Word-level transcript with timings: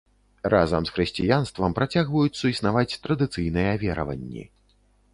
Разам 0.53 0.87
з 0.89 0.93
хрысціянствам 0.95 1.77
працягваюць 1.81 2.39
суіснаваць 2.41 2.97
традыцыйныя 3.07 3.79
вераванні. 3.89 4.43